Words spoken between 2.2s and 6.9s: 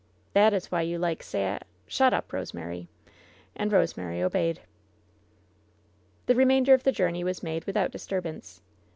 Rosemary!" And Rosemary obeyed. The remainder of